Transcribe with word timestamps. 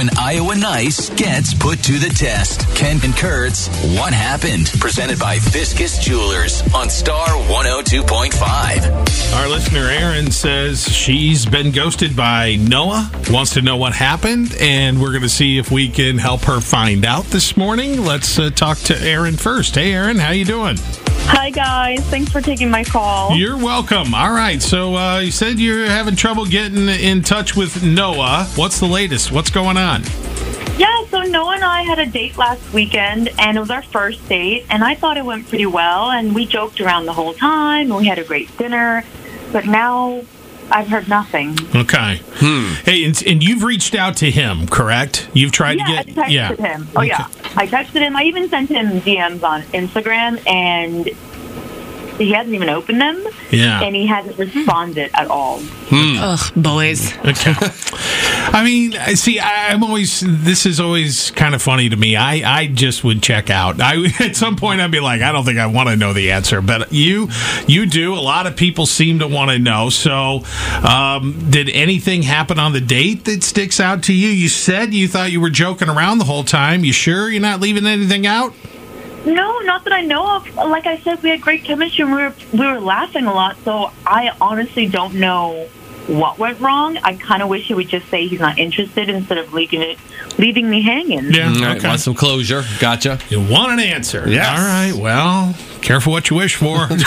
when 0.00 0.08
Iowa 0.16 0.56
Nice 0.56 1.10
gets 1.10 1.52
put 1.52 1.82
to 1.82 1.98
the 1.98 2.08
test. 2.08 2.66
Ken 2.74 2.98
and 3.04 3.14
Kurt's, 3.14 3.68
What 3.98 4.14
Happened? 4.14 4.72
Presented 4.80 5.18
by 5.18 5.38
Fiscus 5.38 5.98
Jewelers 5.98 6.62
on 6.74 6.88
Star 6.88 7.26
102.5. 7.26 9.34
Our 9.34 9.48
listener 9.50 9.90
Aaron 9.90 10.30
says 10.30 10.88
she's 10.88 11.44
been 11.44 11.70
ghosted 11.70 12.16
by 12.16 12.56
Noah, 12.56 13.10
wants 13.28 13.52
to 13.54 13.60
know 13.60 13.76
what 13.76 13.92
happened, 13.92 14.56
and 14.58 15.02
we're 15.02 15.10
going 15.10 15.20
to 15.20 15.28
see 15.28 15.58
if 15.58 15.70
we 15.70 15.90
can 15.90 16.16
help 16.16 16.44
her 16.44 16.62
find 16.62 17.04
out 17.04 17.26
this 17.26 17.58
morning. 17.58 18.02
Let's 18.02 18.38
uh, 18.38 18.48
talk 18.48 18.78
to 18.78 18.98
Aaron 18.98 19.36
first. 19.36 19.74
Hey, 19.74 19.92
Aaron, 19.92 20.16
how 20.16 20.30
you 20.30 20.46
doing? 20.46 20.78
Hi 21.32 21.50
guys, 21.50 22.00
thanks 22.10 22.32
for 22.32 22.40
taking 22.40 22.70
my 22.70 22.82
call. 22.82 23.36
You're 23.36 23.56
welcome. 23.56 24.14
All 24.14 24.32
right, 24.32 24.60
so 24.60 24.96
uh, 24.96 25.20
you 25.20 25.30
said 25.30 25.60
you're 25.60 25.86
having 25.86 26.16
trouble 26.16 26.44
getting 26.44 26.88
in 26.88 27.22
touch 27.22 27.54
with 27.54 27.84
Noah. 27.84 28.48
What's 28.56 28.80
the 28.80 28.86
latest? 28.86 29.30
What's 29.30 29.50
going 29.50 29.76
on? 29.76 29.89
Yeah, 30.78 31.04
so 31.06 31.22
Noah 31.22 31.56
and 31.56 31.64
I 31.64 31.82
had 31.82 31.98
a 31.98 32.06
date 32.06 32.38
last 32.38 32.72
weekend, 32.72 33.28
and 33.38 33.56
it 33.56 33.60
was 33.60 33.70
our 33.70 33.82
first 33.82 34.26
date, 34.28 34.64
and 34.70 34.84
I 34.84 34.94
thought 34.94 35.16
it 35.16 35.24
went 35.24 35.48
pretty 35.48 35.66
well, 35.66 36.10
and 36.10 36.34
we 36.34 36.46
joked 36.46 36.80
around 36.80 37.06
the 37.06 37.12
whole 37.12 37.34
time, 37.34 37.90
and 37.90 37.96
we 37.96 38.06
had 38.06 38.18
a 38.18 38.24
great 38.24 38.56
dinner, 38.56 39.04
but 39.52 39.66
now 39.66 40.22
I've 40.70 40.88
heard 40.88 41.08
nothing. 41.08 41.56
Okay. 41.74 42.20
Hmm. 42.36 42.74
Hey, 42.84 43.04
and, 43.04 43.20
and 43.26 43.42
you've 43.42 43.64
reached 43.64 43.94
out 43.94 44.16
to 44.18 44.30
him, 44.30 44.68
correct? 44.68 45.28
You've 45.34 45.52
tried 45.52 45.78
yeah, 45.78 45.86
to 45.86 45.92
I 45.92 46.28
get. 46.30 46.58
texted 46.58 46.58
him. 46.60 46.88
Oh 46.94 47.02
yeah, 47.02 47.26
I 47.56 47.66
texted 47.66 48.00
him. 48.00 48.16
I 48.16 48.22
even 48.24 48.48
sent 48.48 48.70
him 48.70 49.00
DMs 49.00 49.42
on 49.42 49.62
Instagram, 49.72 50.46
and 50.46 51.10
he 52.20 52.32
hasn't 52.32 52.54
even 52.54 52.68
opened 52.68 53.00
them, 53.00 53.26
Yeah. 53.50 53.80
and 53.82 53.96
he 53.96 54.06
hasn't 54.06 54.38
responded 54.38 55.10
at 55.14 55.26
all. 55.28 55.60
Ugh, 55.90 56.52
boys. 56.54 57.16
Okay. 57.18 57.54
I 58.52 58.62
mean, 58.64 58.96
I 58.96 59.14
see, 59.14 59.38
I, 59.38 59.68
I'm 59.70 59.82
always. 59.84 60.22
This 60.26 60.66
is 60.66 60.80
always 60.80 61.30
kind 61.32 61.54
of 61.54 61.62
funny 61.62 61.88
to 61.88 61.96
me. 61.96 62.16
I, 62.16 62.58
I 62.60 62.66
just 62.66 63.04
would 63.04 63.22
check 63.22 63.48
out. 63.50 63.80
I 63.80 64.06
at 64.20 64.36
some 64.36 64.56
point 64.56 64.80
I'd 64.80 64.90
be 64.90 65.00
like, 65.00 65.22
I 65.22 65.32
don't 65.32 65.44
think 65.44 65.58
I 65.58 65.66
want 65.66 65.88
to 65.88 65.96
know 65.96 66.12
the 66.12 66.32
answer, 66.32 66.60
but 66.60 66.92
you, 66.92 67.28
you 67.66 67.86
do. 67.86 68.14
A 68.14 68.20
lot 68.20 68.46
of 68.46 68.56
people 68.56 68.86
seem 68.86 69.20
to 69.20 69.28
want 69.28 69.50
to 69.50 69.58
know. 69.58 69.88
So, 69.88 70.42
um, 70.86 71.50
did 71.50 71.68
anything 71.70 72.22
happen 72.22 72.58
on 72.58 72.72
the 72.72 72.80
date 72.80 73.24
that 73.26 73.42
sticks 73.42 73.80
out 73.80 74.02
to 74.04 74.12
you? 74.14 74.28
You 74.28 74.48
said 74.48 74.92
you 74.94 75.08
thought 75.08 75.32
you 75.32 75.40
were 75.40 75.50
joking 75.50 75.88
around 75.88 76.18
the 76.18 76.24
whole 76.24 76.44
time. 76.44 76.84
You 76.84 76.92
sure 76.92 77.30
you're 77.30 77.40
not 77.40 77.60
leaving 77.60 77.86
anything 77.86 78.26
out? 78.26 78.52
No, 79.26 79.58
not 79.60 79.84
that 79.84 79.92
I 79.92 80.02
know 80.02 80.36
of. 80.36 80.54
Like 80.56 80.86
I 80.86 80.98
said, 80.98 81.22
we 81.22 81.30
had 81.30 81.40
great 81.40 81.64
chemistry. 81.64 82.04
and 82.04 82.14
We 82.14 82.22
were 82.22 82.34
we 82.52 82.66
were 82.66 82.80
laughing 82.80 83.26
a 83.26 83.32
lot. 83.34 83.56
So 83.64 83.90
I 84.06 84.34
honestly 84.40 84.86
don't 84.86 85.14
know 85.14 85.68
what 86.06 86.38
went 86.38 86.58
wrong. 86.60 86.96
I 86.98 87.14
kind 87.14 87.42
of 87.42 87.48
wish 87.48 87.66
he 87.66 87.74
would 87.74 87.88
just 87.88 88.08
say 88.08 88.26
he's 88.26 88.40
not 88.40 88.58
interested 88.58 89.08
instead 89.08 89.38
of 89.38 89.52
leaving 89.52 89.82
it, 89.82 89.98
leaving 90.38 90.68
me 90.68 90.82
hanging. 90.82 91.32
Yeah. 91.32 91.50
Mm, 91.52 91.56
all 91.60 91.66
right, 91.74 91.84
want 91.84 92.00
some 92.00 92.14
closure? 92.14 92.64
Gotcha. 92.80 93.18
You 93.28 93.40
want 93.40 93.72
an 93.72 93.80
answer? 93.80 94.28
Yeah. 94.28 94.50
All 94.50 94.58
right. 94.58 94.92
Well, 94.94 95.54
careful 95.82 96.12
what 96.12 96.30
you 96.30 96.36
wish 96.36 96.54
for. 96.56 96.88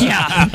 Yeah. 0.00 0.48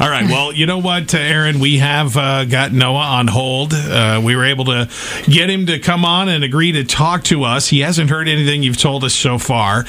All 0.00 0.08
right. 0.08 0.26
Well, 0.28 0.52
you 0.52 0.66
know 0.66 0.78
what, 0.78 1.14
uh, 1.14 1.18
Aaron? 1.18 1.58
We 1.58 1.78
have 1.78 2.16
uh, 2.16 2.44
got 2.44 2.72
Noah 2.72 2.98
on 2.98 3.26
hold. 3.26 3.72
Uh, 3.74 4.20
we 4.24 4.36
were 4.36 4.44
able 4.44 4.66
to 4.66 4.88
get 5.24 5.50
him 5.50 5.66
to 5.66 5.78
come 5.78 6.04
on 6.04 6.28
and 6.28 6.44
agree 6.44 6.72
to 6.72 6.84
talk 6.84 7.24
to 7.24 7.44
us. 7.44 7.68
He 7.68 7.80
hasn't 7.80 8.10
heard 8.10 8.28
anything 8.28 8.62
you've 8.62 8.76
told 8.76 9.04
us 9.04 9.14
so 9.14 9.38
far 9.38 9.84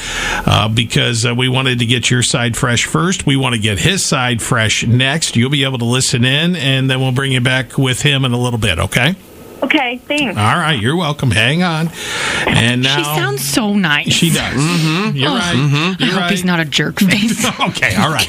uh, 0.45 0.69
because 0.69 1.25
uh, 1.25 1.35
we 1.35 1.49
wanted 1.49 1.79
to 1.79 1.85
get 1.85 2.09
your 2.09 2.23
side 2.23 2.55
fresh 2.57 2.85
first. 2.85 3.25
We 3.25 3.35
want 3.37 3.55
to 3.55 3.61
get 3.61 3.79
his 3.79 4.05
side 4.05 4.41
fresh 4.41 4.85
next. 4.85 5.35
You'll 5.35 5.49
be 5.49 5.63
able 5.63 5.79
to 5.79 5.85
listen 5.85 6.23
in, 6.25 6.55
and 6.55 6.89
then 6.89 6.99
we'll 6.99 7.11
bring 7.11 7.31
you 7.31 7.41
back 7.41 7.77
with 7.77 8.01
him 8.01 8.25
in 8.25 8.31
a 8.33 8.39
little 8.39 8.59
bit, 8.59 8.79
okay? 8.79 9.15
Okay, 9.63 9.97
thanks. 9.97 10.37
All 10.37 10.43
right. 10.55 10.79
You're 10.79 10.95
welcome. 10.95 11.31
Hang 11.31 11.63
on. 11.63 11.89
And 12.47 12.81
now. 12.83 12.97
She 12.97 13.03
sounds 13.03 13.47
so 13.47 13.73
nice. 13.75 14.11
She 14.11 14.29
does. 14.31 14.55
You're 15.15 15.29
right. 15.31 15.53
I 15.55 15.95
You're 15.99 16.11
hope 16.11 16.21
right. 16.21 16.31
he's 16.31 16.45
not 16.45 16.59
a 16.59 16.65
jerk 16.65 16.99
face. 16.99 17.45
Okay, 17.59 17.95
all 17.95 18.09
right. 18.11 18.27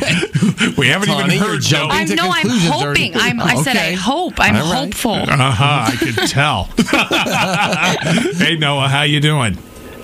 we 0.76 0.88
haven't 0.88 1.08
Tawny, 1.08 1.36
even 1.36 1.46
heard 1.46 1.60
Joe. 1.62 1.86
I 1.90 2.04
to 2.04 2.14
know. 2.14 2.30
I'm 2.32 2.48
hoping. 2.48 3.12
I'm, 3.14 3.40
I 3.40 3.54
said 3.62 3.76
I 3.76 3.92
hope. 3.92 4.34
I'm 4.38 4.56
All 4.56 4.62
right. 4.72 4.84
hopeful. 4.84 5.12
Uh 5.12 5.50
huh. 5.50 5.84
I 5.86 5.96
could 5.96 6.16
tell. 6.28 6.64
hey 8.44 8.56
Noah, 8.56 8.88
how 8.88 9.02
you 9.02 9.20
doing? 9.20 9.56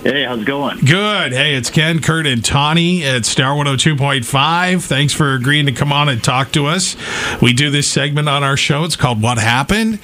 Hey, 0.03 0.25
how's 0.25 0.41
it 0.41 0.45
going? 0.45 0.79
Good. 0.85 1.33
Hey, 1.33 1.55
it's 1.57 1.69
Ken, 1.71 2.01
Kurt, 2.01 2.27
and 2.27 2.45
Tawny 2.45 3.05
at 3.05 3.25
Star 3.27 3.57
102.5. 3.57 4.85
Thanks 4.87 5.13
for 5.13 5.35
agreeing 5.35 5.67
to 5.67 5.73
come 5.73 5.93
on 5.93 6.09
and 6.09 6.23
talk 6.23 6.53
to 6.53 6.67
us. 6.67 6.97
We 7.43 7.53
do 7.53 7.71
this 7.71 7.91
segment 7.91 8.29
on 8.29 8.45
our 8.45 8.57
show. 8.57 8.85
It's 8.85 8.95
called 8.97 9.21
What 9.21 9.39
Happened. 9.39 9.99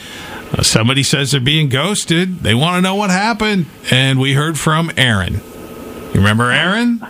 Uh, 0.52 0.62
somebody 0.62 1.02
says 1.02 1.30
they're 1.30 1.40
being 1.40 1.68
ghosted. 1.68 2.40
They 2.40 2.54
want 2.54 2.76
to 2.76 2.82
know 2.82 2.94
what 2.94 3.10
happened. 3.10 3.66
And 3.90 4.20
we 4.20 4.34
heard 4.34 4.58
from 4.58 4.90
Aaron. 4.96 5.34
You 5.34 6.20
remember 6.20 6.50
Aaron? 6.50 7.00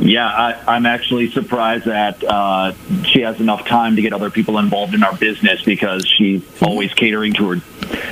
Yeah, 0.00 0.26
I, 0.26 0.60
I'm 0.66 0.86
actually 0.86 1.30
surprised 1.30 1.84
that 1.84 2.22
uh, 2.24 2.72
she 3.04 3.20
has 3.20 3.40
enough 3.40 3.64
time 3.66 3.94
to 3.96 4.02
get 4.02 4.12
other 4.12 4.30
people 4.30 4.58
involved 4.58 4.94
in 4.94 5.04
our 5.04 5.16
business 5.16 5.62
because 5.62 6.04
she's 6.06 6.42
always 6.60 6.92
catering 6.92 7.32
to 7.34 7.50
her 7.50 7.56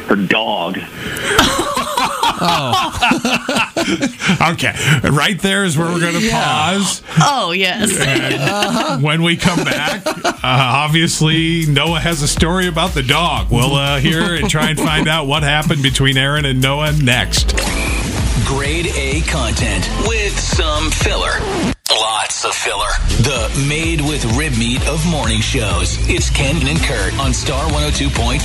her 0.07 0.17
dog. 0.17 0.79
Okay. 4.53 4.73
Right 5.11 5.39
there 5.41 5.65
is 5.65 5.77
where 5.77 5.89
we're 5.93 6.01
going 6.01 6.21
to 6.21 6.31
pause. 6.31 7.03
Oh 7.21 7.53
yes. 7.53 7.93
when 9.03 9.23
we 9.23 9.37
come 9.37 9.63
back, 9.65 10.07
uh, 10.07 10.33
obviously 10.43 11.67
Noah 11.67 12.01
has 12.01 12.23
a 12.23 12.29
story 12.29 12.69
about 12.69 12.93
the 12.93 13.03
dog. 13.03 13.51
We'll 13.51 13.75
uh, 13.75 13.99
hear 13.99 14.35
and 14.35 14.49
try 14.49 14.71
and 14.71 14.79
find 14.79 15.09
out 15.09 15.27
what 15.27 15.43
happened 15.43 15.83
between 15.83 16.17
Aaron 16.17 16.45
and 16.45 16.61
Noah 16.61 16.93
next. 16.93 17.57
Grade 18.47 18.87
A 18.97 19.21
content 19.23 19.89
with 20.07 20.39
some 20.39 20.91
filler. 20.91 21.39
Lots 21.91 22.45
of 22.45 22.55
filler. 22.55 22.89
The 23.23 23.65
made 23.69 24.01
with 24.01 24.25
rib 24.37 24.57
meat 24.59 24.87
of 24.89 25.05
morning 25.11 25.41
shows. 25.41 25.97
It's 26.09 26.31
Ken 26.31 26.57
and 26.67 26.79
Kurt 26.81 27.19
on 27.19 27.33
Star 27.35 27.69
102.5. 27.71 28.41